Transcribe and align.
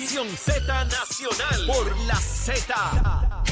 Nación 0.00 0.28
Z 0.28 0.84
Nacional 0.86 1.66
por 1.66 2.00
la 2.06 2.16
Z. 2.16 3.42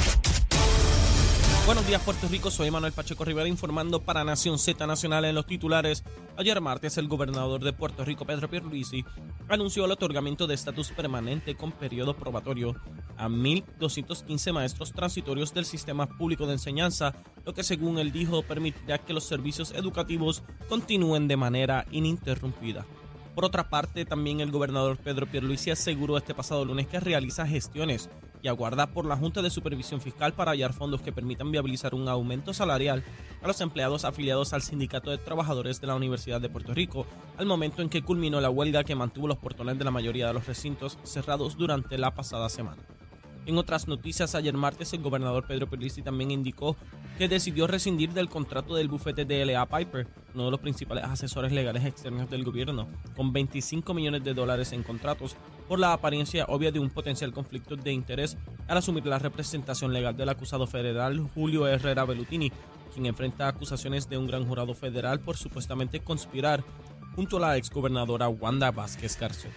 Buenos 1.67 1.87
días 1.87 2.01
Puerto 2.03 2.27
Rico, 2.27 2.51
soy 2.51 2.71
Manuel 2.71 2.95
Pacheco 2.95 3.23
Rivera 3.27 3.47
informando 3.47 4.00
para 4.00 4.25
Nación 4.25 4.58
Z 4.58 4.87
Nacional 4.87 5.26
en 5.26 5.34
los 5.34 5.45
titulares. 5.45 6.05
Ayer 6.39 6.58
martes 6.63 6.97
el 6.97 7.07
gobernador 7.07 7.63
de 7.63 7.75
Puerto 7.75 8.03
Rico, 8.03 8.25
Pedro 8.25 8.48
Pierluisi, 8.48 9.05
anunció 9.46 9.84
el 9.84 9.91
otorgamiento 9.91 10.46
de 10.46 10.55
estatus 10.55 10.91
permanente 10.91 11.55
con 11.55 11.70
periodo 11.70 12.16
probatorio 12.16 12.74
a 13.18 13.28
1.215 13.28 14.52
maestros 14.54 14.92
transitorios 14.92 15.52
del 15.52 15.66
sistema 15.66 16.06
público 16.06 16.46
de 16.46 16.54
enseñanza, 16.54 17.14
lo 17.44 17.52
que 17.52 17.62
según 17.62 17.98
él 17.98 18.10
dijo 18.10 18.42
permitirá 18.42 18.96
que 18.96 19.12
los 19.12 19.24
servicios 19.24 19.72
educativos 19.72 20.42
continúen 20.70 21.28
de 21.28 21.36
manera 21.36 21.84
ininterrumpida. 21.90 22.86
Por 23.39 23.45
otra 23.45 23.68
parte, 23.68 24.05
también 24.05 24.41
el 24.41 24.50
gobernador 24.50 24.96
Pedro 24.96 25.29
Pierluisi 25.29 25.71
aseguró 25.71 26.16
este 26.16 26.34
pasado 26.34 26.64
lunes 26.64 26.89
que 26.89 26.98
realiza 26.98 27.46
gestiones 27.46 28.11
y 28.43 28.49
aguarda 28.49 28.89
por 28.89 29.04
la 29.04 29.17
Junta 29.17 29.43
de 29.43 29.50
Supervisión 29.50 30.00
Fiscal 30.00 30.32
para 30.32 30.50
hallar 30.50 30.72
fondos 30.72 31.03
que 31.03 31.12
permitan 31.12 31.53
viabilizar 31.53 31.95
un 31.95 32.09
aumento 32.09 32.53
salarial 32.53 33.05
a 33.41 33.47
los 33.47 33.61
empleados 33.61 34.05
afiliados 34.05 34.55
al 34.55 34.62
Sindicato 34.62 35.12
de 35.12 35.19
Trabajadores 35.19 35.81
de 35.81 35.87
la 35.87 35.95
Universidad 35.95 36.41
de 36.41 36.48
Puerto 36.48 36.75
Rico, 36.75 37.07
al 37.37 37.47
momento 37.47 37.81
en 37.81 37.89
que 37.89 38.03
culminó 38.03 38.41
la 38.41 38.51
huelga 38.51 38.83
que 38.83 38.97
mantuvo 38.97 39.29
los 39.29 39.39
portones 39.39 39.79
de 39.79 39.84
la 39.84 39.93
mayoría 39.93 40.27
de 40.27 40.34
los 40.34 40.48
recintos 40.48 40.98
cerrados 41.05 41.57
durante 41.57 41.97
la 41.97 42.17
pasada 42.17 42.48
semana. 42.48 42.83
En 43.47 43.57
otras 43.57 43.87
noticias, 43.87 44.34
ayer 44.34 44.55
martes 44.55 44.93
el 44.95 45.01
gobernador 45.01 45.47
Pedro 45.47 45.69
Pierluisi 45.69 46.03
también 46.03 46.33
indicó 46.33 46.77
que 47.19 47.29
decidió 47.29 47.67
rescindir 47.67 48.13
del 48.13 48.29
contrato 48.29 48.77
del 48.77 48.87
bufete 48.87 49.25
de 49.25 49.43
L.A. 49.43 49.67
Piper, 49.67 50.07
uno 50.35 50.45
de 50.45 50.51
los 50.53 50.61
principales 50.61 51.03
asesores 51.03 51.51
legales 51.51 51.85
externos 51.85 52.31
del 52.31 52.45
gobierno, 52.45 52.87
con 53.17 53.33
25 53.33 53.93
millones 53.93 54.23
de 54.23 54.35
dólares 54.35 54.73
en 54.73 54.85
contratos 54.85 55.35
por 55.67 55.81
la 55.81 55.93
apariencia 55.93 56.45
obvia 56.47 56.71
de 56.71 56.79
un 56.79 56.91
potencial 56.91 57.33
conflicto 57.33 57.75
de 57.75 57.93
interés 57.93 58.39
al 58.69 58.79
asumir 58.79 59.05
la 59.05 59.19
representación 59.19 59.92
legal 59.92 60.17
del 60.17 60.29
acusado 60.29 60.69
federal 60.69 61.29
Julio 61.34 61.67
Herrera 61.67 62.05
Bellutini, 62.05 62.53
quien 62.95 63.07
enfrenta 63.07 63.48
acusaciones 63.48 64.09
de 64.09 64.17
un 64.17 64.29
gran 64.29 64.47
jurado 64.47 64.73
federal 64.75 65.19
por 65.19 65.37
supuestamente 65.37 65.98
conspirar 65.98 66.62
junto 67.17 67.39
a 67.39 67.41
la 67.41 67.57
exgobernadora 67.57 68.29
Wanda 68.29 68.70
Vázquez 68.70 69.19
García. 69.19 69.51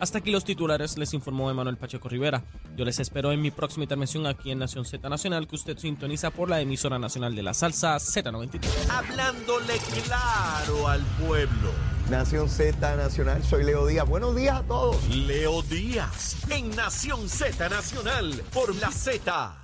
Hasta 0.00 0.18
aquí 0.18 0.30
los 0.30 0.44
titulares, 0.44 0.98
les 0.98 1.14
informó 1.14 1.50
Emanuel 1.50 1.76
Pacheco 1.76 2.08
Rivera. 2.08 2.42
Yo 2.76 2.84
les 2.84 2.98
espero 2.98 3.32
en 3.32 3.40
mi 3.40 3.50
próxima 3.50 3.84
intervención 3.84 4.26
aquí 4.26 4.50
en 4.50 4.58
Nación 4.58 4.84
Z 4.84 5.08
Nacional, 5.08 5.46
que 5.46 5.56
usted 5.56 5.78
sintoniza 5.78 6.30
por 6.30 6.50
la 6.50 6.60
emisora 6.60 6.98
nacional 6.98 7.34
de 7.34 7.42
la 7.42 7.54
salsa 7.54 7.96
Z93. 7.96 8.60
Hablándole 8.90 9.74
claro 10.04 10.88
al 10.88 11.00
pueblo. 11.26 11.70
Nación 12.10 12.50
Z 12.50 12.96
Nacional, 12.96 13.42
soy 13.44 13.64
Leo 13.64 13.86
Díaz. 13.86 14.06
Buenos 14.06 14.36
días 14.36 14.56
a 14.56 14.62
todos. 14.64 15.08
Leo 15.08 15.62
Díaz 15.62 16.36
en 16.50 16.68
Nación 16.76 17.28
Z 17.28 17.68
Nacional 17.68 18.42
por 18.52 18.74
la 18.76 18.90
Z. 18.90 19.63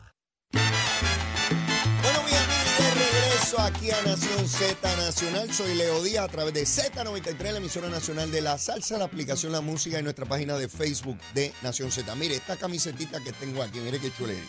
aquí 3.75 3.91
a 3.91 4.03
Nación 4.03 4.49
Z 4.49 4.97
Nacional. 4.97 5.53
Soy 5.53 5.75
Leo 5.75 6.03
Díaz 6.03 6.25
a 6.25 6.29
través 6.29 6.55
de 6.55 6.63
Z93, 6.63 7.53
la 7.53 7.59
emisora 7.59 7.89
nacional 7.89 8.31
de 8.31 8.41
la 8.41 8.59
salsa, 8.59 8.99
la 8.99 9.05
aplicación 9.05 9.53
La 9.53 9.61
Música 9.61 9.99
y 9.99 10.03
nuestra 10.03 10.27
página 10.27 10.57
de 10.57 10.69
Facebook 10.69 11.19
de 11.35 11.53
Nación 11.63 11.91
Z. 11.91 12.15
Mire, 12.17 12.37
esta 12.37 12.57
camisetita 12.57 13.23
que 13.23 13.33
tengo 13.33 13.63
aquí, 13.63 13.79
mire 13.81 13.98
qué 13.98 14.13
chulería. 14.13 14.43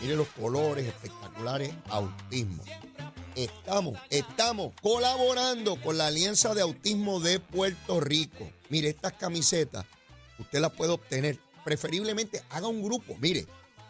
Mire 0.00 0.16
los 0.16 0.28
colores 0.28 0.86
espectaculares, 0.86 1.72
autismo. 1.88 2.62
Estamos, 3.34 3.98
estamos 4.10 4.72
colaborando 4.82 5.80
con 5.80 5.98
la 5.98 6.08
Alianza 6.08 6.54
de 6.54 6.62
Autismo 6.62 7.20
de 7.20 7.40
Puerto 7.40 8.00
Rico. 8.00 8.50
Mire, 8.68 8.88
estas 8.88 9.14
camisetas, 9.14 9.84
usted 10.38 10.60
las 10.60 10.72
puede 10.72 10.92
obtener. 10.92 11.38
Preferiblemente 11.64 12.42
haga 12.50 12.68
un 12.68 12.82
grupo. 12.82 13.16
Mire, 13.20 13.46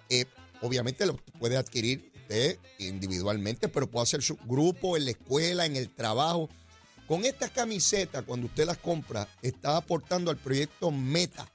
eh, 0.08 0.26
obviamente 0.60 1.06
lo 1.06 1.16
puede 1.38 1.56
adquirir 1.56 2.17
usted 2.28 2.58
individualmente, 2.78 3.68
pero 3.68 3.90
puede 3.90 4.04
hacer 4.04 4.22
su 4.22 4.36
grupo 4.44 4.96
en 4.96 5.06
la 5.06 5.12
escuela, 5.12 5.66
en 5.66 5.76
el 5.76 5.88
trabajo. 5.90 6.48
Con 7.06 7.24
estas 7.24 7.50
camisetas, 7.50 8.24
cuando 8.24 8.46
usted 8.46 8.66
las 8.66 8.76
compra, 8.76 9.26
está 9.40 9.76
aportando 9.76 10.30
al 10.30 10.36
proyecto 10.36 10.90
Meta, 10.90 11.50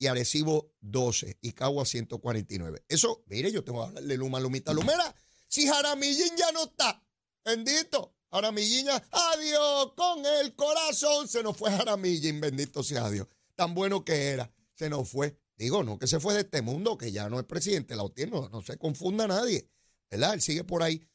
y 0.00 0.06
Arecibo 0.08 0.74
12 0.80 1.38
y 1.40 1.52
Cagua 1.52 1.84
149. 1.84 2.82
Eso, 2.88 3.22
mire, 3.26 3.52
yo 3.52 3.62
tengo 3.62 3.82
que 3.82 3.88
hablar 3.90 4.02
de 4.02 4.16
Luma, 4.16 4.40
Lumita, 4.40 4.72
Lumera. 4.72 5.14
Si 5.46 5.68
Jaramillín 5.68 6.36
ya 6.36 6.50
no 6.50 6.64
está, 6.64 7.00
bendito, 7.44 8.16
Jaramillín 8.32 8.86
ya, 8.86 8.96
adiós, 9.12 9.92
con 9.96 10.26
el 10.26 10.56
corazón 10.56 11.28
se 11.28 11.44
nos 11.44 11.56
fue 11.56 11.70
Jaramillín, 11.70 12.40
bendito 12.40 12.82
sea 12.82 13.08
Dios. 13.08 13.28
Tan 13.54 13.72
bueno 13.74 14.04
que 14.04 14.30
era, 14.30 14.52
se 14.74 14.90
nos 14.90 15.08
fue. 15.08 15.38
Digo, 15.60 15.84
no 15.84 15.98
que 15.98 16.06
se 16.06 16.20
fue 16.20 16.32
de 16.32 16.40
este 16.40 16.62
mundo, 16.62 16.96
que 16.96 17.12
ya 17.12 17.28
no 17.28 17.38
es 17.38 17.44
presidente, 17.44 17.94
la 17.94 18.02
OTAN, 18.04 18.30
no, 18.30 18.62
se 18.62 18.78
confunda 18.78 19.26
nadie, 19.26 19.68
¿verdad? 20.10 20.32
Él 20.32 20.40
sigue 20.40 20.64
por 20.64 20.82
ahí. 20.82 21.06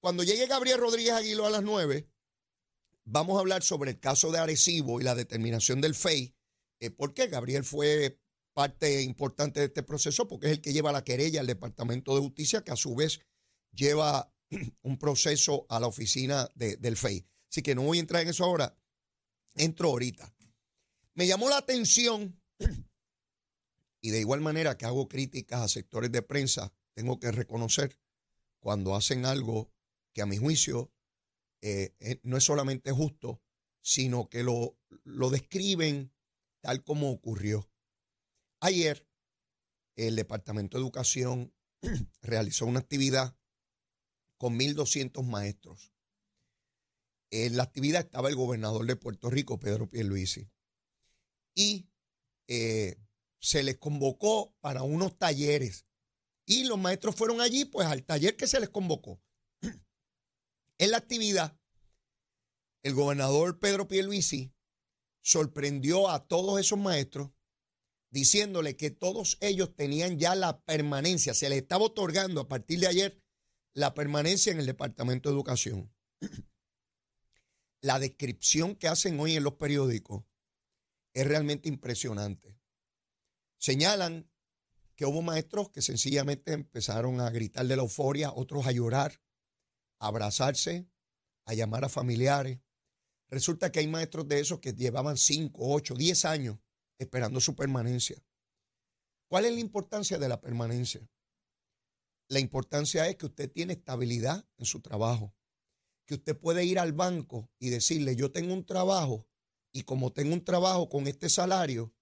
Cuando 0.00 0.24
llegue 0.24 0.48
Gabriel 0.48 0.80
Rodríguez 0.80 1.12
Aguilo 1.12 1.46
a 1.46 1.50
las 1.50 1.62
9, 1.62 2.08
vamos 3.04 3.36
a 3.36 3.40
hablar 3.40 3.62
sobre 3.62 3.92
el 3.92 4.00
caso 4.00 4.32
de 4.32 4.40
Arecibo 4.40 5.00
y 5.00 5.04
la 5.04 5.14
determinación 5.14 5.80
del 5.80 5.94
FEI. 5.94 6.34
Eh, 6.80 6.90
¿Por 6.90 7.14
qué? 7.14 7.28
Gabriel 7.28 7.62
fue 7.62 8.18
parte 8.54 9.02
importante 9.02 9.60
de 9.60 9.66
este 9.66 9.84
proceso 9.84 10.26
porque 10.26 10.46
es 10.48 10.52
el 10.54 10.60
que 10.60 10.72
lleva 10.72 10.90
la 10.90 11.04
querella 11.04 11.38
al 11.40 11.46
Departamento 11.46 12.12
de 12.16 12.22
Justicia, 12.22 12.64
que 12.64 12.72
a 12.72 12.76
su 12.76 12.96
vez 12.96 13.20
lleva 13.70 14.34
un 14.82 14.98
proceso 14.98 15.64
a 15.68 15.78
la 15.78 15.86
oficina 15.86 16.48
de- 16.56 16.76
del 16.76 16.96
FEI. 16.96 17.24
Así 17.48 17.62
que 17.62 17.76
no 17.76 17.82
voy 17.82 17.98
a 17.98 18.00
entrar 18.00 18.22
en 18.22 18.30
eso 18.30 18.44
ahora, 18.44 18.76
entro 19.54 19.90
ahorita. 19.90 20.34
Me 21.14 21.28
llamó 21.28 21.48
la 21.48 21.58
atención 21.58 22.42
y 24.02 24.10
de 24.10 24.20
igual 24.20 24.40
manera 24.40 24.76
que 24.76 24.84
hago 24.84 25.08
críticas 25.08 25.62
a 25.62 25.68
sectores 25.68 26.10
de 26.10 26.22
prensa, 26.22 26.74
tengo 26.92 27.18
que 27.20 27.30
reconocer 27.30 27.98
cuando 28.58 28.94
hacen 28.96 29.24
algo 29.24 29.72
que 30.12 30.22
a 30.22 30.26
mi 30.26 30.36
juicio 30.36 30.92
eh, 31.62 31.94
eh, 32.00 32.20
no 32.24 32.36
es 32.36 32.44
solamente 32.44 32.90
justo, 32.90 33.40
sino 33.80 34.28
que 34.28 34.42
lo, 34.42 34.76
lo 35.04 35.30
describen 35.30 36.12
tal 36.60 36.82
como 36.82 37.10
ocurrió. 37.10 37.70
Ayer, 38.60 39.08
el 39.94 40.16
Departamento 40.16 40.76
de 40.76 40.82
Educación 40.82 41.54
realizó 42.22 42.66
una 42.66 42.80
actividad 42.80 43.36
con 44.36 44.58
1.200 44.58 45.22
maestros. 45.24 45.92
En 47.30 47.56
la 47.56 47.62
actividad 47.62 48.02
estaba 48.02 48.28
el 48.28 48.36
gobernador 48.36 48.84
de 48.84 48.96
Puerto 48.96 49.30
Rico, 49.30 49.60
Pedro 49.60 49.88
Pierluisi, 49.88 50.50
y 51.54 51.88
eh, 52.48 52.96
se 53.42 53.62
les 53.62 53.76
convocó 53.76 54.56
para 54.60 54.82
unos 54.82 55.18
talleres. 55.18 55.86
Y 56.46 56.64
los 56.64 56.78
maestros 56.78 57.16
fueron 57.16 57.40
allí, 57.40 57.64
pues 57.64 57.86
al 57.86 58.04
taller 58.04 58.36
que 58.36 58.46
se 58.46 58.60
les 58.60 58.70
convocó. 58.70 59.20
En 60.78 60.90
la 60.90 60.96
actividad, 60.96 61.58
el 62.82 62.94
gobernador 62.94 63.58
Pedro 63.58 63.86
Pierluisi 63.86 64.52
sorprendió 65.20 66.08
a 66.08 66.26
todos 66.26 66.58
esos 66.58 66.78
maestros 66.78 67.30
diciéndole 68.10 68.76
que 68.76 68.90
todos 68.90 69.38
ellos 69.40 69.74
tenían 69.74 70.18
ya 70.18 70.34
la 70.34 70.60
permanencia, 70.64 71.34
se 71.34 71.48
les 71.48 71.62
estaba 71.62 71.84
otorgando 71.84 72.40
a 72.42 72.48
partir 72.48 72.80
de 72.80 72.88
ayer 72.88 73.22
la 73.74 73.94
permanencia 73.94 74.52
en 74.52 74.58
el 74.58 74.66
Departamento 74.66 75.28
de 75.28 75.34
Educación. 75.34 75.94
La 77.80 77.98
descripción 77.98 78.76
que 78.76 78.88
hacen 78.88 79.18
hoy 79.18 79.36
en 79.36 79.44
los 79.44 79.54
periódicos 79.54 80.24
es 81.14 81.26
realmente 81.26 81.68
impresionante. 81.68 82.61
Señalan 83.62 84.28
que 84.96 85.06
hubo 85.06 85.22
maestros 85.22 85.70
que 85.70 85.82
sencillamente 85.82 86.52
empezaron 86.52 87.20
a 87.20 87.30
gritar 87.30 87.64
de 87.64 87.76
la 87.76 87.82
euforia, 87.82 88.32
otros 88.32 88.66
a 88.66 88.72
llorar, 88.72 89.22
a 90.00 90.08
abrazarse, 90.08 90.90
a 91.44 91.54
llamar 91.54 91.84
a 91.84 91.88
familiares. 91.88 92.58
Resulta 93.30 93.70
que 93.70 93.78
hay 93.78 93.86
maestros 93.86 94.26
de 94.26 94.40
esos 94.40 94.58
que 94.58 94.72
llevaban 94.72 95.16
5, 95.16 95.52
8, 95.60 95.94
10 95.94 96.24
años 96.24 96.58
esperando 96.98 97.40
su 97.40 97.54
permanencia. 97.54 98.20
¿Cuál 99.28 99.44
es 99.44 99.52
la 99.52 99.60
importancia 99.60 100.18
de 100.18 100.28
la 100.28 100.40
permanencia? 100.40 101.08
La 102.26 102.40
importancia 102.40 103.08
es 103.08 103.14
que 103.14 103.26
usted 103.26 103.48
tiene 103.48 103.74
estabilidad 103.74 104.44
en 104.56 104.64
su 104.64 104.80
trabajo, 104.80 105.36
que 106.04 106.14
usted 106.14 106.36
puede 106.36 106.64
ir 106.64 106.80
al 106.80 106.94
banco 106.94 107.48
y 107.60 107.70
decirle, 107.70 108.16
yo 108.16 108.32
tengo 108.32 108.54
un 108.54 108.66
trabajo 108.66 109.28
y 109.70 109.84
como 109.84 110.12
tengo 110.12 110.34
un 110.34 110.44
trabajo 110.44 110.88
con 110.88 111.06
este 111.06 111.28
salario, 111.28 111.94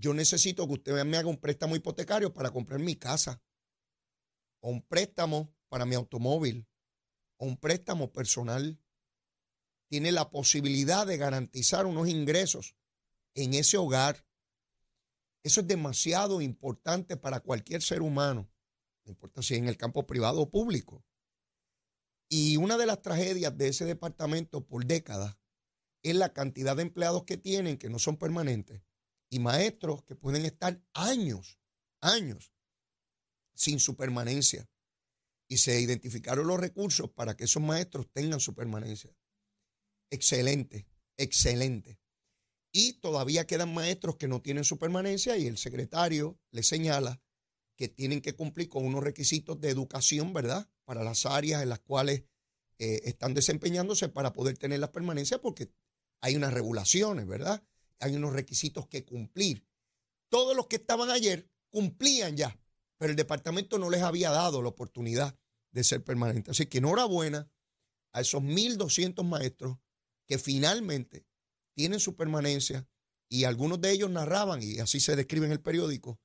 yo 0.00 0.14
necesito 0.14 0.66
que 0.66 0.72
usted 0.72 1.04
me 1.04 1.18
haga 1.18 1.28
un 1.28 1.36
préstamo 1.36 1.76
hipotecario 1.76 2.32
para 2.32 2.50
comprar 2.50 2.80
mi 2.80 2.96
casa, 2.96 3.42
o 4.60 4.70
un 4.70 4.80
préstamo 4.80 5.54
para 5.68 5.84
mi 5.84 5.94
automóvil, 5.94 6.66
o 7.36 7.44
un 7.44 7.58
préstamo 7.58 8.10
personal. 8.10 8.80
Tiene 9.88 10.10
la 10.10 10.30
posibilidad 10.30 11.06
de 11.06 11.18
garantizar 11.18 11.84
unos 11.84 12.08
ingresos 12.08 12.76
en 13.34 13.52
ese 13.52 13.76
hogar. 13.76 14.24
Eso 15.42 15.60
es 15.60 15.66
demasiado 15.66 16.40
importante 16.40 17.18
para 17.18 17.40
cualquier 17.40 17.82
ser 17.82 18.00
humano, 18.00 18.50
no 19.04 19.12
importa 19.12 19.42
si 19.42 19.56
en 19.56 19.68
el 19.68 19.76
campo 19.76 20.06
privado 20.06 20.40
o 20.40 20.50
público. 20.50 21.04
Y 22.28 22.56
una 22.56 22.78
de 22.78 22.86
las 22.86 23.02
tragedias 23.02 23.56
de 23.56 23.68
ese 23.68 23.84
departamento 23.84 24.66
por 24.66 24.86
décadas 24.86 25.36
es 26.02 26.14
la 26.14 26.32
cantidad 26.32 26.76
de 26.76 26.82
empleados 26.82 27.24
que 27.24 27.36
tienen 27.36 27.76
que 27.76 27.90
no 27.90 27.98
son 27.98 28.16
permanentes 28.16 28.80
y 29.30 29.38
maestros 29.38 30.02
que 30.04 30.16
pueden 30.16 30.44
estar 30.44 30.82
años, 30.92 31.58
años 32.00 32.52
sin 33.54 33.78
su 33.78 33.96
permanencia. 33.96 34.68
Y 35.48 35.58
se 35.58 35.80
identificaron 35.80 36.46
los 36.46 36.60
recursos 36.60 37.10
para 37.10 37.36
que 37.36 37.44
esos 37.44 37.62
maestros 37.62 38.08
tengan 38.12 38.40
su 38.40 38.54
permanencia. 38.54 39.16
Excelente, 40.10 40.86
excelente. 41.16 41.98
Y 42.72 42.94
todavía 42.94 43.46
quedan 43.46 43.74
maestros 43.74 44.16
que 44.16 44.28
no 44.28 44.42
tienen 44.42 44.64
su 44.64 44.78
permanencia 44.78 45.36
y 45.36 45.46
el 45.46 45.58
secretario 45.58 46.38
le 46.50 46.62
señala 46.62 47.20
que 47.76 47.88
tienen 47.88 48.20
que 48.20 48.34
cumplir 48.34 48.68
con 48.68 48.84
unos 48.84 49.02
requisitos 49.02 49.60
de 49.60 49.70
educación, 49.70 50.32
¿verdad? 50.32 50.68
Para 50.84 51.02
las 51.02 51.26
áreas 51.26 51.62
en 51.62 51.70
las 51.70 51.80
cuales 51.80 52.24
eh, 52.78 53.02
están 53.04 53.34
desempeñándose 53.34 54.08
para 54.08 54.32
poder 54.32 54.56
tener 54.56 54.78
la 54.80 54.92
permanencia 54.92 55.40
porque 55.40 55.72
hay 56.20 56.36
unas 56.36 56.52
regulaciones, 56.52 57.26
¿verdad? 57.26 57.64
Hay 58.00 58.16
unos 58.16 58.32
requisitos 58.32 58.86
que 58.86 59.04
cumplir. 59.04 59.66
Todos 60.28 60.56
los 60.56 60.66
que 60.66 60.76
estaban 60.76 61.10
ayer 61.10 61.50
cumplían 61.70 62.36
ya, 62.36 62.58
pero 62.98 63.10
el 63.10 63.16
departamento 63.16 63.78
no 63.78 63.90
les 63.90 64.02
había 64.02 64.30
dado 64.30 64.62
la 64.62 64.68
oportunidad 64.68 65.38
de 65.70 65.84
ser 65.84 66.02
permanente. 66.02 66.50
Así 66.50 66.66
que 66.66 66.78
enhorabuena 66.78 67.50
a 68.12 68.20
esos 68.20 68.42
1.200 68.42 69.24
maestros 69.24 69.78
que 70.26 70.38
finalmente 70.38 71.26
tienen 71.74 72.00
su 72.00 72.16
permanencia 72.16 72.88
y 73.28 73.44
algunos 73.44 73.80
de 73.80 73.92
ellos 73.92 74.10
narraban, 74.10 74.62
y 74.62 74.80
así 74.80 74.98
se 74.98 75.14
describe 75.14 75.46
en 75.46 75.52
el 75.52 75.60
periódico, 75.60 76.20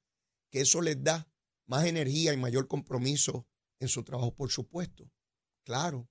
que 0.50 0.62
eso 0.62 0.82
les 0.82 1.04
da 1.04 1.28
más 1.68 1.86
energía 1.86 2.34
y 2.34 2.38
mayor 2.38 2.68
compromiso 2.68 3.48
en 3.80 3.88
su 3.88 4.04
trabajo, 4.04 4.34
por 4.34 4.52
supuesto. 4.52 5.12
Claro, 5.64 6.10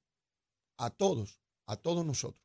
a 0.76 0.90
todos, 0.90 1.40
a 1.66 1.76
todos 1.76 2.06
nosotros. 2.06 2.43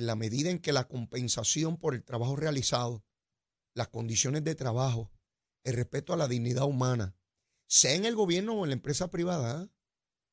En 0.00 0.06
la 0.06 0.16
medida 0.16 0.48
en 0.48 0.60
que 0.60 0.72
la 0.72 0.88
compensación 0.88 1.76
por 1.76 1.94
el 1.94 2.02
trabajo 2.02 2.34
realizado, 2.34 3.04
las 3.74 3.88
condiciones 3.88 4.42
de 4.44 4.54
trabajo, 4.54 5.12
el 5.62 5.74
respeto 5.74 6.14
a 6.14 6.16
la 6.16 6.26
dignidad 6.26 6.64
humana, 6.64 7.18
sea 7.68 7.92
en 7.92 8.06
el 8.06 8.16
gobierno 8.16 8.54
o 8.54 8.64
en 8.64 8.70
la 8.70 8.76
empresa 8.76 9.10
privada, 9.10 9.62
¿eh? 9.62 9.68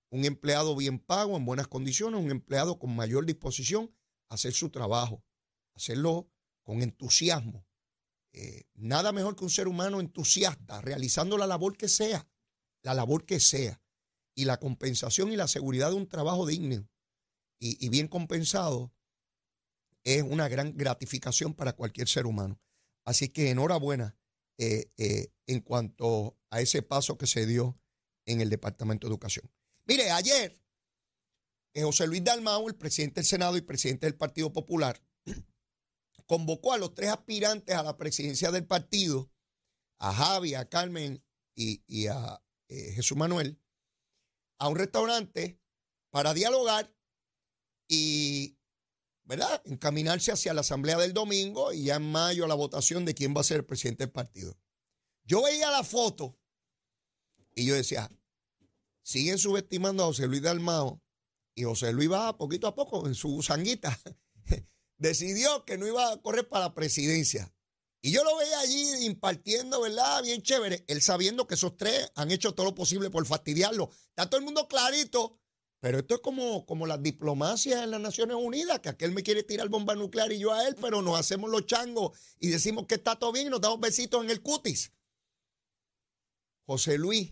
un 0.10 0.24
empleado 0.24 0.74
bien 0.74 1.00
pago, 1.00 1.36
en 1.36 1.44
buenas 1.44 1.68
condiciones, 1.68 2.22
un 2.22 2.32
empleado 2.32 2.80
con 2.80 2.96
mayor 2.96 3.26
disposición 3.26 3.94
a 4.30 4.36
hacer 4.36 4.54
su 4.54 4.70
trabajo, 4.70 5.26
hacerlo 5.76 6.32
con 6.64 6.82
entusiasmo. 6.82 7.68
Eh, 8.32 8.70
nada 8.74 9.12
mejor 9.12 9.36
que 9.36 9.44
un 9.44 9.50
ser 9.50 9.68
humano 9.68 10.00
entusiasta, 10.00 10.80
realizando 10.80 11.38
la 11.38 11.46
labor 11.46 11.76
que 11.76 11.90
sea, 11.90 12.26
la 12.84 12.94
labor 12.94 13.26
que 13.26 13.42
sea. 13.42 13.82
Y 14.34 14.46
la 14.46 14.62
compensación 14.62 15.34
y 15.34 15.36
la 15.36 15.50
seguridad 15.50 15.90
de 15.90 15.98
un 15.98 16.08
trabajo 16.08 16.46
digno 16.46 16.88
y, 17.60 17.90
bien 17.90 18.08
compensado 18.08 18.94
es 20.16 20.24
una 20.24 20.48
gran 20.48 20.76
gratificación 20.78 21.54
para 21.54 21.74
cualquier 21.74 22.08
ser 22.08 22.26
humano. 22.26 22.60
Así 23.06 23.30
que 23.30 23.50
enhorabuena 23.50 24.18
eh, 24.58 24.92
eh, 24.98 25.34
en 25.48 25.62
cuanto 25.62 26.38
a 26.50 26.62
ese 26.62 26.82
paso 26.82 27.18
que 27.18 27.28
se 27.28 27.46
dio 27.46 27.80
en 28.26 28.42
el 28.42 28.50
Departamento 28.50 29.08
de 29.08 29.12
Educación. 29.12 29.52
Mire, 29.86 30.12
ayer 30.12 30.62
José 31.84 32.08
Luis 32.08 32.24
Dalmau, 32.24 32.68
el 32.68 32.76
presidente 32.76 33.22
del 33.22 33.26
Senado 33.26 33.58
y 33.58 33.62
presidente 33.62 34.08
del 34.08 34.16
Partido 34.16 34.52
Popular, 34.52 35.02
convocó 36.26 36.74
a 36.74 36.78
los 36.78 36.94
tres 36.94 37.10
aspirantes 37.10 37.76
a 37.76 37.84
la 37.84 37.98
presidencia 37.98 38.52
del 38.52 38.66
partido, 38.66 39.32
a 40.00 40.14
Javi, 40.14 40.56
a 40.56 40.68
Carmen 40.70 41.24
y, 41.56 42.08
a 42.08 42.42
eh, 42.68 42.94
Jesús 42.94 43.18
Manuel, 43.18 43.60
a 44.60 44.70
un 44.70 44.76
restaurante 44.76 45.60
para 46.10 46.34
dialogar 46.34 46.94
y, 47.88 48.57
¿verdad?, 49.28 49.62
encaminarse 49.66 50.32
hacia 50.32 50.54
la 50.54 50.62
asamblea 50.62 50.98
del 50.98 51.14
domingo 51.14 51.74
y 51.74 51.84
ya 51.84 51.98
en 51.98 52.12
mayo 52.12 52.48
la 52.48 52.56
votación 52.56 53.06
de 53.06 53.14
quién 53.14 53.36
va 53.36 53.42
a 53.42 53.44
ser 53.44 53.58
el 53.58 53.66
presidente 53.66 54.06
del 54.06 54.12
partido. 54.12 54.58
Yo 55.26 55.44
veía 55.44 55.70
la 55.70 55.84
foto 55.84 56.40
y 57.54 57.66
yo 57.66 57.76
decía, 57.76 58.10
siguen 59.04 59.38
subestimando 59.38 60.04
a 60.04 60.08
José 60.08 60.28
Luis 60.28 60.42
Dalmao 60.42 61.04
y 61.54 61.64
José 61.64 61.92
Luis 61.92 62.10
va 62.10 62.38
poquito 62.38 62.68
a 62.68 62.76
poco 62.76 63.06
en 63.06 63.16
su 63.16 63.44
sanguita 63.44 64.00
decidió 64.98 65.66
que 65.66 65.78
no 65.78 65.86
iba 65.86 66.12
a 66.12 66.22
correr 66.22 66.48
para 66.48 66.66
la 66.66 66.74
presidencia. 66.74 67.54
Y 68.02 68.12
yo 68.12 68.24
lo 68.24 68.38
veía 68.38 68.60
allí 68.60 69.06
impartiendo, 69.06 69.82
¿verdad? 69.82 70.24
Bien 70.24 70.42
chévere. 70.42 70.86
Él 70.88 71.02
sabiendo 71.02 71.48
que 71.48 71.56
esos 71.56 71.76
tres 71.76 72.12
han 72.16 72.32
hecho 72.32 72.54
todo 72.54 72.68
lo 72.68 72.76
posible 72.76 73.10
por 73.10 73.26
fastidiarlo. 73.26 73.90
Está 74.10 74.30
todo 74.30 74.40
el 74.40 74.46
mundo 74.46 74.68
clarito. 74.68 75.40
Pero 75.80 76.00
esto 76.00 76.16
es 76.16 76.22
como, 76.22 76.66
como 76.66 76.88
las 76.88 77.02
diplomacias 77.04 77.84
en 77.84 77.92
las 77.92 78.02
Naciones 78.02 78.36
Unidas, 78.38 78.80
que 78.80 78.90
aquel 78.90 79.12
me 79.12 79.24
quiere 79.24 79.44
tirar 79.44 79.70
bomba 79.70 79.96
nuclear 79.96 80.32
y 80.32 80.40
yo 80.40 80.52
a 80.52 80.68
él, 80.68 80.76
pero 80.82 81.02
nos 81.02 81.20
hacemos 81.20 81.52
los 81.52 81.66
changos 81.66 82.18
y 82.40 82.50
decimos 82.50 82.88
que 82.88 82.96
está 82.96 83.16
todo 83.16 83.32
bien 83.32 83.48
y 83.48 83.50
nos 83.50 83.62
damos 83.62 83.80
besitos 83.80 84.24
en 84.24 84.32
el 84.32 84.42
cutis. 84.42 84.92
José 86.66 86.98
Luis, 86.98 87.32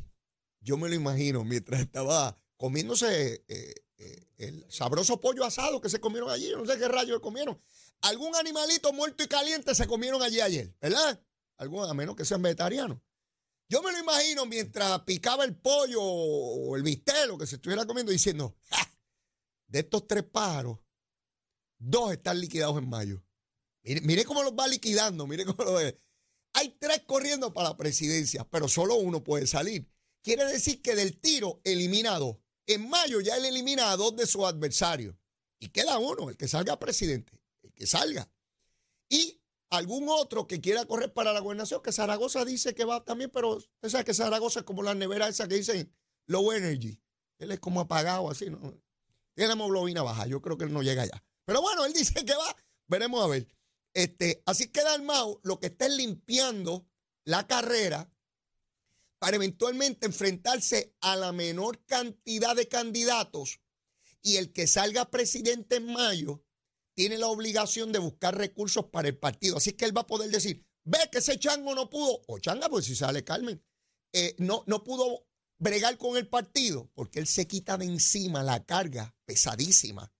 yo 0.62 0.78
me 0.78 0.88
lo 0.90 0.96
imagino 0.96 1.44
mientras 1.44 1.82
estaba 1.82 2.38
comiéndose 2.58 3.44
eh, 3.48 3.74
eh, 3.98 4.28
el 4.38 4.66
sabroso 4.70 5.20
pollo 5.20 5.44
asado 5.44 5.82
que 5.82 5.90
se 5.90 6.00
comieron 6.00 6.30
allí, 6.30 6.52
no 6.52 6.66
sé 6.66 6.78
qué 6.78 6.88
rayos 6.88 7.20
comieron. 7.20 7.60
Algún 8.02 8.36
animalito 8.36 8.94
muerto 8.94 9.24
y 9.24 9.28
caliente 9.28 9.74
se 9.74 9.88
comieron 9.88 10.22
allí 10.22 10.40
ayer, 10.40 10.76
¿verdad? 10.80 11.20
Algún, 11.58 11.90
a 11.90 11.94
menos 11.94 12.16
que 12.16 12.26
sean 12.26 12.42
vegetarianos. 12.42 13.00
Yo 13.68 13.82
me 13.82 13.92
lo 13.92 14.00
imagino 14.00 14.46
mientras 14.46 15.02
picaba 15.02 15.44
el 15.44 15.56
pollo 15.56 16.02
o 16.02 16.76
el 16.76 16.84
bistec, 16.84 17.28
lo 17.28 17.38
que 17.38 17.48
se 17.48 17.56
estuviera 17.56 17.86
comiendo, 17.86 18.12
diciendo, 18.12 18.56
de 19.68 19.80
estos 19.80 20.08
tres 20.08 20.24
pájaros, 20.24 20.80
dos 21.78 22.12
están 22.12 22.40
liquidados 22.40 22.78
en 22.78 22.88
mayo. 22.88 23.24
Mire, 23.84 24.02
mire 24.02 24.26
cómo 24.26 24.44
los 24.44 24.54
va 24.54 24.68
liquidando, 24.68 25.26
mire 25.28 25.46
cómo 25.46 25.64
lo 25.64 25.74
ve. 25.74 26.00
Hay 26.54 26.78
tres 26.80 27.02
corriendo 27.06 27.54
para 27.54 27.70
la 27.70 27.78
presidencia, 27.78 28.48
pero 28.50 28.68
solo 28.68 28.96
uno 28.96 29.24
puede 29.24 29.48
salir. 29.48 29.90
Quiere 30.22 30.46
decir 30.46 30.82
que 30.82 30.96
del 30.96 31.20
tiro 31.20 31.62
elimina 31.64 32.18
dos. 32.18 32.38
En 32.68 32.90
mayo 32.90 33.20
ya 33.22 33.36
él 33.38 33.46
elimina 33.46 33.92
a 33.92 33.98
dos 33.98 34.16
de 34.16 34.26
sus 34.26 34.44
adversarios. 34.44 35.16
Y 35.60 35.70
queda 35.70 35.98
uno, 36.00 36.30
el 36.30 36.38
que 36.38 36.48
salga 36.48 36.80
presidente, 36.80 37.40
el 37.62 37.74
que 37.74 37.86
salga. 37.86 38.30
y 39.10 39.42
algún 39.70 40.08
otro 40.10 40.48
que 40.48 40.62
quiera 40.62 40.86
correr 40.86 41.14
para 41.14 41.34
la 41.34 41.40
gobernación, 41.40 41.82
que 41.82 41.92
Zaragoza 41.92 42.46
dice 42.46 42.74
que 42.76 42.86
va 42.86 43.04
también, 43.04 43.30
pero 43.30 43.58
usted 43.58 43.90
sabe 43.90 44.06
que 44.06 44.14
Zaragoza 44.14 44.60
es 44.60 44.66
como 44.66 44.84
la 44.84 44.94
nevera 44.94 45.28
esa 45.28 45.48
que 45.48 45.56
dicen 45.56 45.94
low 46.28 46.52
energy. 46.52 47.02
Él 47.38 47.52
es 47.52 47.60
como 47.60 47.82
apagado, 47.82 48.30
así, 48.30 48.50
¿no? 48.50 48.60
Tiene 49.34 49.54
hemoglobina 49.54 50.02
baja, 50.02 50.28
yo 50.28 50.42
creo 50.42 50.58
que 50.58 50.66
él 50.66 50.74
no 50.74 50.82
llega 50.82 51.04
allá. 51.04 51.24
Pero 51.46 51.62
bueno, 51.62 51.86
él 51.86 51.94
dice 51.94 52.26
que 52.26 52.36
va, 52.36 52.56
veremos 52.88 53.24
a 53.24 53.28
ver. 53.28 53.48
Este, 53.94 54.42
así 54.46 54.68
que 54.68 54.84
Dalmau 54.84 55.40
lo 55.44 55.60
que 55.60 55.68
está 55.68 55.86
es 55.86 55.96
limpiando 55.96 56.86
la 57.24 57.48
carrera 57.48 58.12
para 59.20 59.38
eventualmente 59.38 60.06
enfrentarse 60.06 60.94
a 61.02 61.16
la 61.16 61.32
menor 61.32 61.84
cantidad 61.86 62.56
de 62.56 62.68
candidatos 62.68 63.62
y 64.22 64.38
el 64.38 64.52
que 64.52 64.68
salga 64.68 65.10
presidente 65.10 65.78
en 65.78 65.92
mayo 65.92 66.45
tiene 66.96 67.18
la 67.18 67.28
obligación 67.28 67.92
de 67.92 68.00
buscar 68.00 68.36
recursos 68.36 68.86
para 68.86 69.10
el 69.10 69.18
partido. 69.18 69.58
Así 69.58 69.74
que 69.74 69.86
él 69.86 69.96
va 69.96 70.02
a 70.02 70.08
poder 70.08 70.32
decir, 70.32 70.66
ve 70.84 70.98
que 71.12 71.20
ese 71.20 71.38
chango 71.38 71.76
no 71.76 71.90
pudo, 71.90 72.22
o 72.28 72.40
changa, 72.40 72.70
pues 72.70 72.86
si 72.86 72.96
sale 72.96 73.24
Carmen, 73.24 73.64
eh, 74.14 74.34
no, 74.40 74.64
no 74.66 74.84
pudo 74.84 75.28
bregar 75.58 75.98
con 75.98 76.18
el 76.18 76.28
partido, 76.28 76.90
porque 76.96 77.20
él 77.20 77.28
se 77.28 77.48
quita 77.48 77.78
de 77.78 77.86
encima 77.86 78.44
la 78.44 78.66
carga 78.66 79.16
pesadísima, 79.26 80.12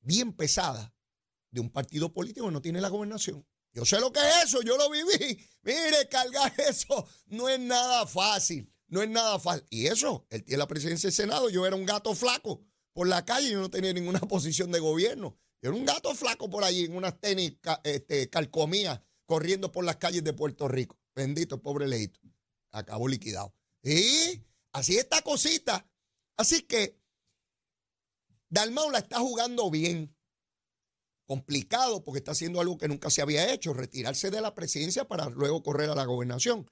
bien 0.00 0.34
pesada, 0.34 0.94
de 1.50 1.60
un 1.60 1.70
partido 1.70 2.12
político 2.12 2.46
que 2.46 2.52
no 2.52 2.62
tiene 2.62 2.80
la 2.80 2.88
gobernación. 2.88 3.46
Yo 3.72 3.84
sé 3.84 4.00
lo 4.00 4.12
que 4.12 4.20
es 4.20 4.44
eso, 4.44 4.60
yo 4.62 4.76
lo 4.76 4.90
viví. 4.90 5.48
Mire, 5.62 6.08
cargar 6.10 6.52
eso 6.68 7.08
no 7.26 7.48
es 7.48 7.58
nada 7.58 8.06
fácil, 8.06 8.70
no 8.88 9.02
es 9.02 9.08
nada 9.08 9.38
fácil. 9.38 9.64
Y 9.70 9.86
eso, 9.86 10.26
él 10.30 10.44
tiene 10.44 10.58
la 10.58 10.68
presidencia 10.68 11.08
del 11.08 11.14
Senado, 11.14 11.48
yo 11.48 11.64
era 11.64 11.74
un 11.74 11.86
gato 11.86 12.14
flaco 12.14 12.64
por 12.94 13.08
la 13.08 13.24
calle, 13.24 13.50
yo 13.50 13.60
no 13.60 13.70
tenía 13.70 13.92
ninguna 13.92 14.20
posición 14.28 14.72
de 14.72 14.78
gobierno. 14.78 15.36
Yo 15.60 15.70
era 15.70 15.78
un 15.78 15.84
gato 15.84 16.14
flaco 16.14 16.48
por 16.48 16.64
allí, 16.64 16.84
en 16.84 16.96
unas 16.96 17.20
tenis 17.20 17.56
este, 17.82 18.30
calcomías, 18.30 19.00
corriendo 19.26 19.70
por 19.70 19.84
las 19.84 19.96
calles 19.96 20.24
de 20.24 20.32
Puerto 20.32 20.68
Rico. 20.68 20.98
Bendito, 21.14 21.60
pobre 21.60 21.86
leito. 21.86 22.20
Acabó 22.70 23.08
liquidado. 23.08 23.54
Y 23.82 24.42
así 24.72 24.96
esta 24.96 25.22
cosita. 25.22 25.86
Así 26.36 26.62
que 26.62 26.98
Dalmau 28.48 28.90
la 28.90 28.98
está 28.98 29.18
jugando 29.20 29.70
bien 29.70 30.14
complicado 31.26 32.04
porque 32.04 32.18
está 32.18 32.32
haciendo 32.32 32.60
algo 32.60 32.78
que 32.78 32.88
nunca 32.88 33.10
se 33.10 33.22
había 33.22 33.52
hecho, 33.52 33.72
retirarse 33.72 34.30
de 34.30 34.40
la 34.40 34.54
presidencia 34.54 35.06
para 35.06 35.28
luego 35.30 35.62
correr 35.62 35.90
a 35.90 35.94
la 35.94 36.04
gobernación. 36.04 36.70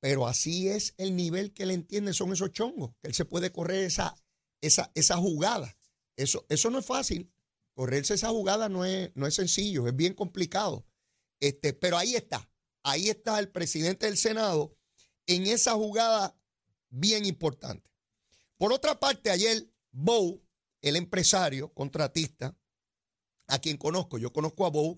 Pero 0.00 0.26
así 0.26 0.68
es 0.68 0.94
el 0.96 1.16
nivel 1.16 1.52
que 1.52 1.64
él 1.64 1.72
entiende, 1.72 2.12
son 2.12 2.32
esos 2.32 2.52
chongos, 2.52 2.92
que 3.00 3.08
él 3.08 3.14
se 3.14 3.24
puede 3.24 3.50
correr 3.50 3.84
esa, 3.84 4.14
esa, 4.60 4.90
esa 4.94 5.16
jugada. 5.16 5.76
Eso, 6.16 6.46
eso 6.48 6.70
no 6.70 6.78
es 6.78 6.86
fácil. 6.86 7.32
Correrse 7.74 8.14
esa 8.14 8.28
jugada 8.28 8.68
no 8.68 8.84
es, 8.84 9.10
no 9.14 9.26
es 9.26 9.34
sencillo, 9.34 9.86
es 9.86 9.94
bien 9.94 10.14
complicado. 10.14 10.84
Este, 11.40 11.72
pero 11.72 11.96
ahí 11.96 12.16
está, 12.16 12.50
ahí 12.82 13.08
está 13.08 13.38
el 13.38 13.50
presidente 13.50 14.06
del 14.06 14.16
Senado 14.16 14.76
en 15.26 15.46
esa 15.46 15.74
jugada 15.74 16.36
bien 16.90 17.24
importante. 17.24 17.88
Por 18.56 18.72
otra 18.72 18.98
parte, 18.98 19.30
ayer 19.30 19.70
Bow, 19.92 20.42
el 20.82 20.96
empresario, 20.96 21.72
contratista, 21.72 22.56
a 23.46 23.58
quien 23.60 23.76
conozco. 23.76 24.18
Yo 24.18 24.32
conozco 24.32 24.66
a 24.66 24.70
Bow. 24.70 24.96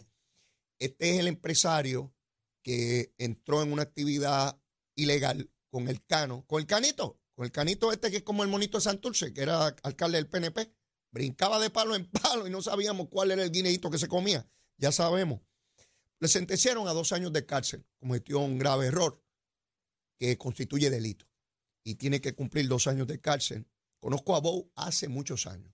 Este 0.79 1.11
es 1.11 1.21
el 1.21 1.26
empresario 1.26 2.14
que 2.62 3.14
entró 3.19 3.62
en 3.62 3.73
una 3.73 3.83
actividad 3.83 4.61
ilegal 4.95 5.50
con 5.71 5.88
el 5.88 6.05
cano, 6.05 6.45
con 6.47 6.61
el 6.61 6.67
canito, 6.67 7.19
con 7.40 7.47
el 7.47 7.52
canito 7.52 7.90
este 7.90 8.11
que 8.11 8.18
es 8.18 8.23
como 8.23 8.42
el 8.42 8.50
monito 8.50 8.76
de 8.76 8.82
Santurce, 8.82 9.32
que 9.32 9.40
era 9.40 9.68
alcalde 9.82 10.18
del 10.18 10.28
PNP. 10.28 10.75
Brincaba 11.11 11.59
de 11.59 11.70
palo 11.70 11.94
en 11.94 12.04
palo 12.11 12.47
y 12.47 12.50
no 12.50 12.61
sabíamos 12.61 13.09
cuál 13.09 13.30
era 13.30 13.42
el 13.42 13.50
guineito 13.50 13.90
que 13.90 13.97
se 13.97 14.09
comía. 14.09 14.47
Ya 14.76 14.92
sabemos. 14.92 15.40
Le 16.18 16.28
sentenciaron 16.28 16.87
a 16.87 16.92
dos 16.92 17.12
años 17.12 17.32
de 17.32 17.47
cárcel. 17.47 17.87
Cometió 17.99 18.40
un 18.40 18.59
grave 18.59 18.88
error 18.88 19.25
que 20.18 20.37
constituye 20.37 20.90
delito 20.90 21.25
y 21.82 21.94
tiene 21.94 22.20
que 22.20 22.35
cumplir 22.35 22.68
dos 22.68 22.87
años 22.87 23.06
de 23.06 23.23
cárcel. 23.23 23.66
Conozco 24.00 24.37
a 24.37 24.40
Bow 24.40 24.70
hace 24.75 25.09
muchos 25.09 25.47
años 25.47 25.73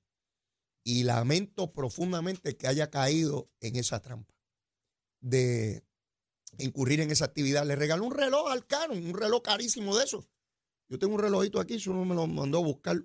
y 0.85 1.03
lamento 1.03 1.73
profundamente 1.73 2.57
que 2.57 2.69
haya 2.69 2.91
caído 2.91 3.51
en 3.59 3.75
esa 3.75 4.01
trampa 4.01 4.37
de 5.19 5.83
incurrir 6.59 7.01
en 7.01 7.11
esa 7.11 7.25
actividad. 7.25 7.67
Le 7.67 7.75
regaló 7.75 8.05
un 8.05 8.15
reloj 8.15 8.53
al 8.53 8.69
caro, 8.69 8.93
un 8.93 9.15
reloj 9.15 9.43
carísimo 9.43 9.97
de 9.97 10.05
eso. 10.05 10.29
Yo 10.89 10.99
tengo 10.99 11.15
un 11.15 11.21
relojito 11.21 11.61
aquí, 11.61 11.81
si 11.81 11.91
uno 11.91 12.05
me 12.05 12.15
lo 12.15 12.27
mandó 12.27 12.59
a 12.59 12.63
buscar 12.63 13.05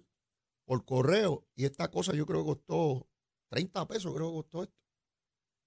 por 0.65 0.85
correo 0.85 1.47
y 1.55 1.65
esta 1.65 1.89
cosa 1.89 2.13
yo 2.13 2.25
creo 2.25 2.41
que 2.41 2.51
costó 2.51 3.07
30 3.49 3.87
pesos, 3.87 4.13
creo 4.13 4.29
que 4.29 4.35
costó 4.35 4.63
esto. 4.63 4.75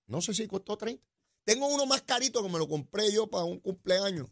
No 0.07 0.21
sé 0.21 0.35
si 0.35 0.47
costó 0.47 0.77
30. 0.77 1.03
Tengo 1.45 1.67
uno 1.67 1.87
más 1.87 2.03
carito 2.03 2.43
que 2.43 2.49
me 2.49 2.59
lo 2.59 2.69
compré 2.69 3.13
yo 3.13 3.29
para 3.29 3.45
un 3.45 3.59
cumpleaños. 3.59 4.31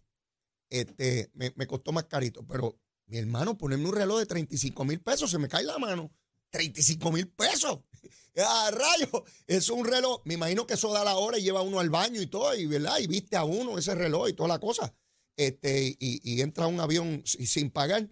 Este, 0.70 1.30
me, 1.34 1.66
costó 1.66 1.92
más 1.92 2.04
carito, 2.04 2.46
pero 2.46 2.78
mi 3.06 3.18
hermano, 3.18 3.58
ponerme 3.58 3.88
un 3.88 3.94
reloj 3.94 4.20
de 4.20 4.26
35 4.26 4.84
mil 4.86 5.00
pesos, 5.00 5.30
se 5.30 5.38
me 5.38 5.48
cae 5.48 5.64
la 5.64 5.78
mano. 5.78 6.10
35 6.50 7.12
mil 7.12 7.28
pesos. 7.28 7.80
¡Ah, 8.36 8.70
rayo! 8.72 9.24
Es 9.46 9.68
un 9.68 9.84
reloj. 9.84 10.22
Me 10.24 10.34
imagino 10.34 10.66
que 10.66 10.74
eso 10.74 10.90
da 10.92 11.04
la 11.04 11.16
hora 11.16 11.38
y 11.38 11.42
lleva 11.42 11.60
uno 11.60 11.80
al 11.80 11.90
baño 11.90 12.22
y 12.22 12.26
todo, 12.26 12.54
y, 12.54 12.66
¿verdad? 12.66 12.98
Y 13.00 13.06
viste 13.06 13.36
a 13.36 13.44
uno 13.44 13.76
ese 13.76 13.94
reloj 13.94 14.28
y 14.30 14.32
toda 14.32 14.48
la 14.48 14.58
cosa. 14.58 14.94
Este, 15.36 15.96
y, 15.98 16.40
entra 16.40 16.66
un 16.66 16.80
avión 16.80 17.22
sin 17.24 17.70
pagar. 17.70 18.08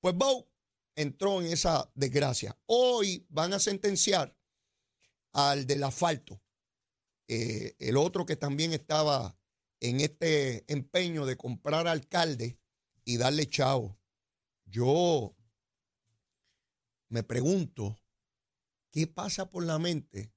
Pues 0.00 0.14
Bow 0.14 0.48
entró 0.94 1.40
en 1.40 1.48
esa 1.52 1.90
desgracia. 1.94 2.58
Hoy 2.66 3.26
van 3.30 3.52
a 3.52 3.58
sentenciar 3.58 4.36
al 5.32 5.66
del 5.66 5.84
asfalto. 5.84 6.42
Eh, 7.26 7.76
el 7.78 7.96
otro 7.96 8.26
que 8.26 8.36
también 8.36 8.72
estaba 8.72 9.38
en 9.80 10.00
este 10.00 10.64
empeño 10.72 11.26
de 11.26 11.36
comprar 11.36 11.86
alcalde 11.86 12.58
y 13.04 13.16
darle 13.16 13.46
chavo. 13.46 13.98
Yo 14.64 15.36
me 17.08 17.22
pregunto, 17.22 17.98
¿qué 18.90 19.06
pasa 19.06 19.50
por 19.50 19.64
la 19.64 19.78
mente? 19.78 20.32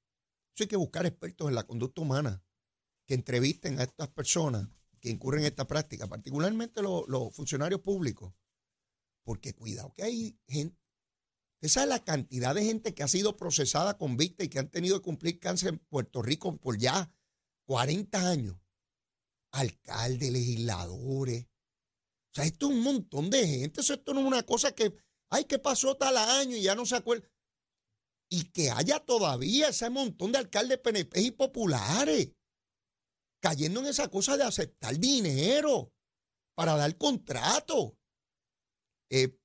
Eso 0.54 0.64
hay 0.64 0.68
que 0.68 0.76
buscar 0.76 1.06
expertos 1.06 1.50
en 1.50 1.56
la 1.56 1.66
conducta 1.66 2.02
humana 2.02 2.44
que 3.06 3.14
entrevisten 3.14 3.80
a 3.80 3.84
estas 3.84 4.10
personas 4.10 4.70
que 5.02 5.10
incurren 5.10 5.42
en 5.42 5.48
esta 5.48 5.68
práctica, 5.68 6.08
particularmente 6.08 6.82
los, 6.82 7.36
funcionarios 7.36 7.82
públicos. 7.82 8.34
Porque 9.24 9.54
cuidado 9.54 9.94
que 9.94 10.04
hay 10.04 10.40
gente, 10.48 10.80
esa 11.60 11.84
es 11.84 11.90
la 11.90 12.04
cantidad 12.04 12.56
de 12.56 12.64
gente 12.64 12.94
que 12.94 13.04
ha 13.04 13.08
sido 13.08 13.36
procesada, 13.36 13.98
convicta 13.98 14.44
y 14.44 14.50
que 14.50 14.60
han 14.60 14.70
tenido 14.70 14.98
que 14.98 15.04
cumplir 15.04 15.40
cáncer 15.40 15.70
en 15.70 15.80
Puerto 15.80 16.22
Rico 16.22 16.58
por 16.58 16.78
ya 16.78 17.12
40 17.66 18.30
años. 18.30 18.58
Alcaldes, 19.52 20.32
legisladores. 20.32 21.44
O 21.44 22.34
sea, 22.34 22.46
esto 22.46 22.70
es 22.70 22.76
un 22.76 22.82
montón 22.82 23.30
de 23.30 23.46
gente. 23.46 23.82
esto 23.82 24.14
no 24.14 24.22
es 24.22 24.26
una 24.26 24.44
cosa 24.44 24.72
que 24.72 24.96
Ay, 25.32 25.46
¿qué 25.46 25.58
pasó 25.58 25.96
tal 25.96 26.18
año? 26.18 26.58
Y 26.58 26.62
ya 26.62 26.76
no 26.76 26.86
se 26.86 26.98
acuerda. 26.98 27.28
Y 28.30 28.52
que 28.52 28.70
haya 28.70 29.00
todavía 29.00 29.70
ese 29.70 29.90
montón 29.90 30.34
de 30.34 30.40
alcaldes 30.40 30.78
PNP 30.80 31.22
y 31.22 31.32
populares 31.32 32.30
cayendo 33.42 33.82
en 33.82 33.88
esa 33.88 34.08
cosa 34.08 34.38
de 34.38 34.44
aceptar 34.44 34.98
dinero 34.98 35.94
para 36.56 36.78
dar 36.78 36.98
contrato. 36.98 37.98
Eh, 39.10 39.38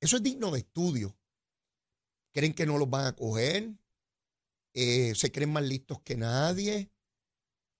eso 0.00 0.16
es 0.16 0.22
digno 0.22 0.52
de 0.52 0.60
estudio. 0.60 1.18
Creen 2.32 2.54
que 2.54 2.66
no 2.66 2.78
los 2.78 2.88
van 2.88 3.06
a 3.06 3.16
coger. 3.16 3.72
Eh, 4.74 5.12
se 5.16 5.32
creen 5.32 5.52
más 5.52 5.64
listos 5.64 6.00
que 6.02 6.16
nadie. 6.16 6.92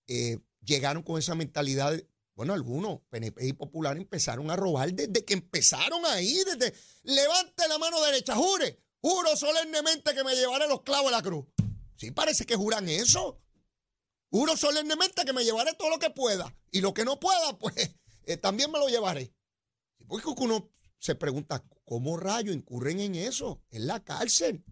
Eh, 0.08 0.40
llegaron 0.60 1.04
con 1.04 1.18
esa 1.18 1.36
mentalidad 1.36 2.02
bueno, 2.38 2.54
algunos 2.54 3.00
PNP 3.10 3.48
y 3.48 3.52
Popular 3.52 3.96
empezaron 3.96 4.48
a 4.48 4.54
robar 4.54 4.92
desde 4.92 5.24
que 5.24 5.34
empezaron 5.34 6.06
ahí, 6.06 6.40
desde 6.44 6.72
levante 7.02 7.66
la 7.66 7.78
mano 7.78 8.00
derecha, 8.00 8.36
jure, 8.36 8.78
juro 9.00 9.36
solemnemente 9.36 10.14
que 10.14 10.22
me 10.22 10.36
llevaré 10.36 10.68
los 10.68 10.82
clavos 10.82 11.08
a 11.08 11.16
la 11.16 11.22
cruz. 11.22 11.46
Sí, 11.96 12.12
parece 12.12 12.46
que 12.46 12.54
juran 12.54 12.88
eso. 12.88 13.40
Juro 14.30 14.56
solemnemente 14.56 15.24
que 15.24 15.32
me 15.32 15.44
llevaré 15.44 15.74
todo 15.74 15.90
lo 15.90 15.98
que 15.98 16.10
pueda. 16.10 16.54
Y 16.70 16.80
lo 16.80 16.92
que 16.92 17.04
no 17.04 17.18
pueda, 17.18 17.58
pues 17.58 17.74
eh, 18.24 18.36
también 18.36 18.70
me 18.70 18.78
lo 18.78 18.88
llevaré. 18.88 19.34
Porque 20.06 20.28
uno 20.28 20.70
se 20.98 21.14
pregunta, 21.14 21.64
¿cómo 21.84 22.16
rayos 22.16 22.54
incurren 22.54 23.00
en 23.00 23.14
eso? 23.14 23.62
En 23.70 23.86
la 23.86 24.02
cárcel. 24.04 24.64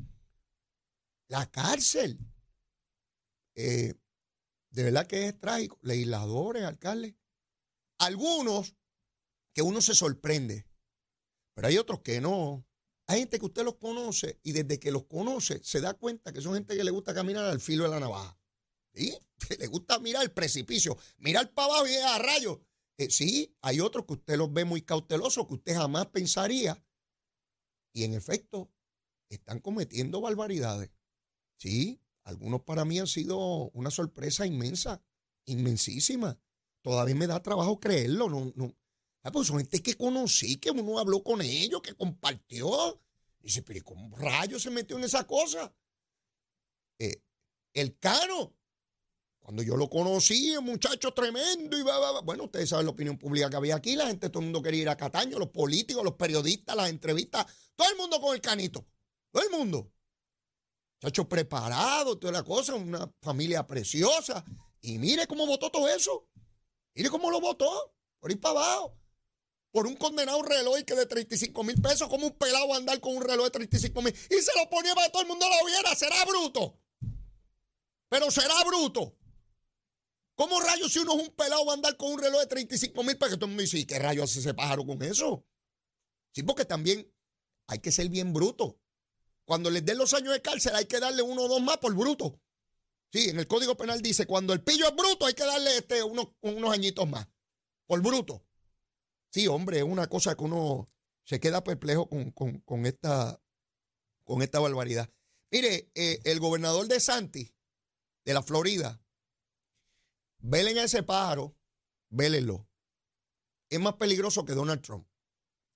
La 1.28 1.50
cárcel. 1.50 2.18
Eh, 3.54 3.94
de 4.70 4.82
verdad 4.82 5.06
que 5.06 5.26
es 5.26 5.40
trágico. 5.40 5.78
Legisladores, 5.82 6.64
alcaldes, 6.64 7.14
algunos 7.98 8.75
que 9.54 9.62
uno 9.62 9.80
se 9.80 9.94
sorprende, 9.94 10.66
pero 11.54 11.68
hay 11.68 11.78
otros 11.78 12.00
que 12.00 12.20
no. 12.20 12.66
Hay 13.06 13.20
gente 13.20 13.38
que 13.38 13.46
usted 13.46 13.64
los 13.64 13.76
conoce 13.76 14.38
y 14.42 14.52
desde 14.52 14.78
que 14.78 14.90
los 14.90 15.06
conoce 15.06 15.62
se 15.62 15.80
da 15.80 15.94
cuenta 15.94 16.32
que 16.32 16.42
son 16.42 16.54
gente 16.54 16.76
que 16.76 16.84
le 16.84 16.90
gusta 16.90 17.14
caminar 17.14 17.44
al 17.44 17.60
filo 17.60 17.84
de 17.84 17.90
la 17.90 18.00
navaja. 18.00 18.38
¿Sí? 18.92 19.16
le 19.59 19.66
gusta 19.66 19.99
mirar 19.99 20.23
el 20.23 20.33
precipicio, 20.33 20.97
mirar 21.19 21.52
para 21.52 21.73
abajo 21.73 21.87
y 21.87 21.95
a 21.97 22.19
rayos. 22.19 22.59
Eh, 22.99 23.11
sí, 23.11 23.55
hay 23.61 23.81
otros 23.81 24.07
que 24.07 24.14
usted 24.14 24.37
los 24.37 24.52
ve 24.52 24.64
muy 24.64 24.83
cautelosos, 24.83 25.47
que 25.47 25.55
usted 25.55 25.75
jamás 25.75 26.07
pensaría. 26.07 26.83
Y 27.93 28.05
en 28.05 28.14
efecto, 28.14 28.71
están 29.28 29.61
cometiendo 29.61 30.21
barbaridades. 30.21 30.90
Sí, 31.59 32.00
algunos 32.25 32.62
para 32.62 32.85
mí 32.85 32.99
han 32.99 33.07
sido 33.07 33.71
una 33.71 33.90
sorpresa 33.90 34.47
inmensa, 34.47 35.02
inmensísima. 35.45 36.38
Todavía 36.83 37.14
me 37.14 37.26
da 37.26 37.43
trabajo 37.43 37.81
creerlo. 37.81 38.28
No, 38.28 38.52
no. 38.55 38.76
Ah, 39.23 39.33
pues 39.33 39.49
son 39.49 39.59
gente 39.59 39.83
que 39.83 39.95
conocí, 39.95 40.57
que 40.57 40.71
uno 40.71 40.99
habló 40.99 41.23
con 41.23 41.43
ellos, 41.43 41.83
que 41.83 41.95
compartió. 41.95 43.00
Dice, 43.40 43.62
pero 43.62 43.85
¿cómo 43.85 44.16
rayos 44.16 44.62
se 44.62 44.71
metió 44.71 44.97
en 44.97 45.05
esa 45.05 45.26
cosa? 45.26 45.75
Eh, 46.99 47.23
el 47.75 47.99
Cano, 47.99 48.55
cuando 49.47 49.62
yo 49.62 49.76
lo 49.76 49.88
conocí, 49.88 50.57
un 50.57 50.65
muchacho 50.65 51.15
tremendo 51.15 51.79
y 51.79 51.83
va, 51.83 52.21
Bueno, 52.23 52.47
ustedes 52.47 52.69
saben 52.69 52.87
la 52.87 52.91
opinión 52.91 53.17
pública 53.17 53.49
que 53.49 53.55
había 53.55 53.76
aquí, 53.76 53.95
la 53.95 54.09
gente, 54.09 54.29
todo 54.29 54.41
el 54.41 54.47
mundo 54.47 54.61
quería 54.61 54.83
ir 54.83 54.88
a 54.88 54.97
Cataño, 54.97 55.38
los 55.38 55.50
políticos, 55.50 56.03
los 56.03 56.15
periodistas, 56.15 56.75
las 56.75 56.91
entrevistas, 56.91 57.47
todo 57.76 57.88
el 57.88 57.97
mundo 57.97 58.21
con 58.21 58.35
el 58.35 58.41
canito, 58.41 58.85
todo 59.31 59.45
el 59.45 59.50
mundo. 59.50 59.93
Muchacho 61.00 61.29
preparado, 61.29 62.19
toda 62.19 62.33
la 62.33 62.43
cosa, 62.43 62.75
una 62.75 63.09
familia 63.23 63.65
preciosa. 63.65 64.45
Y 64.81 64.99
mire 64.99 65.29
cómo 65.29 65.47
votó 65.47 65.71
todo 65.71 65.87
eso. 65.87 66.29
Mire 66.97 67.09
cómo 67.09 67.31
lo 67.31 67.41
votó, 67.41 67.95
por 68.19 68.33
ir 68.33 68.41
para 68.41 68.59
abajo. 68.59 68.99
Por 69.71 69.87
un 69.87 69.95
condenado 69.95 70.43
reloj 70.43 70.83
que 70.85 70.97
de 70.97 71.07
35 71.07 71.62
mil 71.62 71.81
pesos, 71.81 72.09
como 72.09 72.26
un 72.26 72.37
pelado 72.37 72.75
andar 72.75 72.99
con 72.99 73.15
un 73.15 73.23
reloj 73.23 73.45
de 73.45 73.50
35 73.53 74.03
mil. 74.03 74.12
Y 74.12 74.43
se 74.43 74.59
lo 74.59 74.69
ponía 74.69 74.93
para 74.97 75.12
todo 75.12 75.23
el 75.23 75.29
mundo 75.29 75.47
lo 75.49 75.67
viera. 75.67 75.95
Será 75.95 76.25
bruto. 76.25 76.81
Pero 78.09 78.29
será 78.33 78.65
bruto. 78.65 79.15
¿Cómo 80.37 80.61
rayos 80.61 80.93
si 80.93 80.99
uno 80.99 81.16
es 81.16 81.28
un 81.28 81.35
pelado 81.35 81.64
va 81.64 81.73
a 81.73 81.76
andar 81.76 81.97
con 81.97 82.12
un 82.12 82.21
reloj 82.21 82.40
de 82.40 82.47
35 82.47 83.02
mil 83.02 83.16
pesos? 83.16 83.37
Todo 83.37 83.47
el 83.47 83.52
mundo 83.52 83.62
dice, 83.62 83.78
¿y 83.78 83.87
qué 83.87 83.99
rayos 83.99 84.31
hace 84.31 84.40
ese 84.40 84.55
pájaro 84.55 84.85
con 84.85 85.02
eso? 85.02 85.47
Sí, 86.33 86.43
porque 86.43 86.66
también 86.66 87.11
hay 87.66 87.78
que 87.78 87.90
ser 87.90 88.11
bien 88.11 88.35
bruto. 88.35 88.78
Cuando 89.47 89.71
les 89.71 89.85
den 89.85 89.97
los 89.97 90.12
años 90.12 90.35
de 90.35 90.43
cárcel 90.43 90.75
hay 90.75 90.85
que 90.85 91.00
darle 91.00 91.23
uno 91.23 91.43
o 91.43 91.49
dos 91.49 91.62
más 91.62 91.78
por 91.78 91.95
bruto. 91.95 92.38
Sí, 93.11 93.31
en 93.31 93.38
el 93.38 93.47
Código 93.47 93.78
Penal 93.78 94.02
dice, 94.02 94.26
cuando 94.26 94.52
el 94.52 94.62
pillo 94.62 94.87
es 94.87 94.95
bruto 94.95 95.25
hay 95.25 95.33
que 95.33 95.45
darle 95.45 95.78
este, 95.78 96.02
unos, 96.02 96.28
unos 96.43 96.71
añitos 96.71 97.09
más. 97.09 97.26
Por 97.87 98.02
bruto. 98.02 98.45
Sí, 99.31 99.47
hombre, 99.47 99.78
es 99.78 99.85
una 99.85 100.07
cosa 100.09 100.35
que 100.35 100.45
uno 100.45 100.90
se 101.25 101.40
queda 101.40 101.64
perplejo 101.64 102.09
con, 102.09 102.85
esta, 102.85 103.40
con 104.23 104.43
esta 104.43 104.61
barbaridad. 104.61 105.11
Mire, 105.50 105.90
eh, 105.95 106.21
el 106.25 106.40
gobernador 106.40 106.88
de 106.88 107.00
Santi, 107.00 107.55
de 108.25 108.35
la 108.35 108.43
Florida, 108.43 109.00
velen 110.38 110.78
a 110.78 110.85
ese 110.85 111.02
pájaro, 111.02 111.57
vélenlo. 112.09 112.69
Es 113.69 113.81
más 113.81 113.95
peligroso 113.95 114.45
que 114.45 114.55
Donald 114.55 114.83
Trump. 114.83 115.07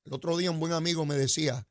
El 0.05 0.15
otro 0.15 0.37
día 0.37 0.51
un 0.51 0.61
buen 0.61 0.73
amigo 0.73 1.05
me 1.05 1.17
decía, 1.17 1.69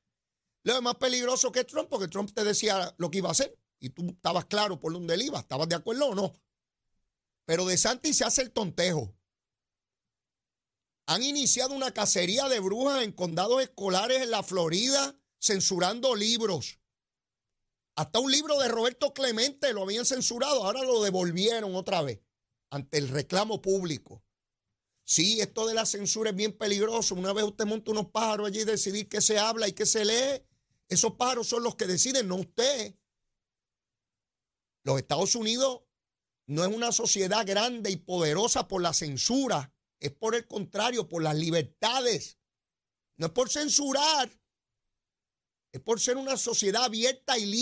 lo 0.63 0.75
es 0.75 0.81
más 0.81 0.95
peligroso 0.95 1.51
que 1.51 1.63
Trump, 1.63 1.89
porque 1.89 2.07
Trump 2.07 2.31
te 2.33 2.43
decía 2.43 2.93
lo 2.97 3.09
que 3.09 3.19
iba 3.19 3.29
a 3.29 3.31
hacer 3.31 3.57
y 3.79 3.89
tú 3.89 4.07
estabas 4.09 4.45
claro 4.45 4.79
por 4.79 4.93
dónde 4.93 5.13
él 5.13 5.23
iba, 5.23 5.39
estabas 5.39 5.69
de 5.69 5.75
acuerdo 5.75 6.07
o 6.07 6.15
no. 6.15 6.33
Pero 7.45 7.65
de 7.65 7.77
Santi 7.77 8.13
se 8.13 8.25
hace 8.25 8.41
el 8.41 8.51
tontejo. 8.51 9.15
Han 11.07 11.23
iniciado 11.23 11.73
una 11.73 11.91
cacería 11.91 12.47
de 12.49 12.59
brujas 12.59 13.03
en 13.03 13.11
condados 13.11 13.63
escolares 13.63 14.21
en 14.21 14.29
la 14.29 14.43
Florida, 14.43 15.17
censurando 15.39 16.15
libros. 16.15 16.79
Hasta 17.95 18.19
un 18.19 18.31
libro 18.31 18.59
de 18.59 18.67
Roberto 18.67 19.13
Clemente 19.13 19.73
lo 19.73 19.83
habían 19.83 20.05
censurado, 20.05 20.63
ahora 20.63 20.83
lo 20.83 21.01
devolvieron 21.01 21.75
otra 21.75 22.01
vez 22.01 22.21
ante 22.69 22.97
el 22.97 23.09
reclamo 23.09 23.61
público. 23.61 24.23
Sí, 25.03 25.41
esto 25.41 25.67
de 25.67 25.73
la 25.73 25.85
censura 25.85 26.29
es 26.29 26.35
bien 26.35 26.55
peligroso. 26.57 27.15
Una 27.15 27.33
vez 27.33 27.43
usted 27.43 27.65
monta 27.65 27.91
unos 27.91 28.11
pájaros 28.11 28.47
allí 28.47 28.61
y 28.61 28.65
decidir 28.65 29.09
qué 29.09 29.21
se 29.21 29.39
habla 29.39 29.67
y 29.67 29.73
qué 29.73 29.85
se 29.85 30.05
lee, 30.05 30.43
esos 30.87 31.13
pájaros 31.15 31.47
son 31.47 31.63
los 31.63 31.75
que 31.75 31.87
deciden, 31.87 32.27
no 32.27 32.35
usted. 32.35 32.95
Los 34.83 34.99
Estados 34.99 35.35
Unidos 35.35 35.81
no 36.47 36.63
es 36.63 36.75
una 36.75 36.91
sociedad 36.91 37.45
grande 37.45 37.91
y 37.91 37.97
poderosa 37.97 38.67
por 38.67 38.81
la 38.81 38.93
censura, 38.93 39.73
es 39.99 40.11
por 40.11 40.35
el 40.35 40.47
contrario, 40.47 41.07
por 41.07 41.21
las 41.21 41.35
libertades. 41.35 42.39
No 43.17 43.27
es 43.27 43.31
por 43.31 43.49
censurar, 43.49 44.31
es 45.71 45.81
por 45.81 45.99
ser 45.99 46.17
una 46.17 46.37
sociedad 46.37 46.85
abierta 46.85 47.37
y 47.37 47.45
libre. 47.45 47.59